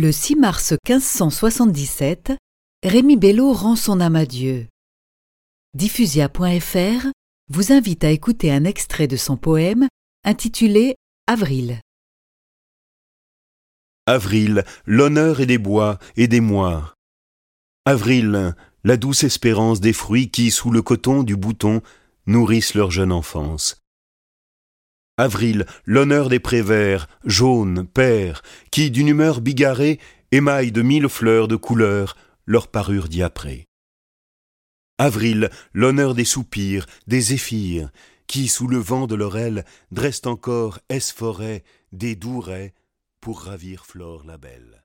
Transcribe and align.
Le 0.00 0.12
6 0.12 0.36
mars 0.36 0.74
1577, 0.88 2.30
Rémi 2.84 3.16
Bello 3.16 3.52
rend 3.52 3.74
son 3.74 4.00
âme 4.00 4.14
à 4.14 4.26
Dieu. 4.26 4.68
Diffusia.fr 5.74 7.08
vous 7.50 7.72
invite 7.72 8.04
à 8.04 8.10
écouter 8.12 8.52
un 8.52 8.62
extrait 8.62 9.08
de 9.08 9.16
son 9.16 9.36
poème 9.36 9.88
intitulé 10.22 10.94
Avril. 11.26 11.80
Avril, 14.06 14.62
l'honneur 14.86 15.40
est 15.40 15.46
des 15.46 15.58
bois 15.58 15.98
et 16.16 16.28
des 16.28 16.40
mois. 16.40 16.94
Avril, 17.84 18.54
la 18.84 18.96
douce 18.96 19.24
espérance 19.24 19.80
des 19.80 19.92
fruits 19.92 20.30
qui, 20.30 20.52
sous 20.52 20.70
le 20.70 20.80
coton 20.80 21.24
du 21.24 21.34
bouton, 21.34 21.82
nourrissent 22.28 22.74
leur 22.74 22.92
jeune 22.92 23.10
enfance. 23.10 23.80
Avril, 25.20 25.66
l'honneur 25.84 26.28
des 26.28 26.38
prévers, 26.38 27.08
jaunes, 27.24 27.88
pères, 27.88 28.42
qui, 28.70 28.92
d'une 28.92 29.08
humeur 29.08 29.40
bigarrée, 29.40 29.98
émaillent 30.30 30.70
de 30.70 30.80
mille 30.80 31.08
fleurs 31.08 31.48
de 31.48 31.56
couleur 31.56 32.16
leur 32.46 32.68
parure 32.68 33.08
diaprée. 33.08 33.66
Avril, 34.96 35.50
l'honneur 35.72 36.14
des 36.14 36.24
soupirs, 36.24 36.86
des 37.08 37.20
zéphyrs, 37.20 37.90
qui, 38.28 38.46
sous 38.46 38.68
le 38.68 38.78
vent 38.78 39.08
de 39.08 39.16
leur 39.16 39.36
dressent 39.90 40.26
encore, 40.26 40.78
S 40.88 41.10
forêt, 41.10 41.64
des 41.90 42.14
doux 42.14 42.44
pour 43.20 43.42
ravir 43.42 43.86
Flore 43.86 44.24
la 44.24 44.38
belle. 44.38 44.84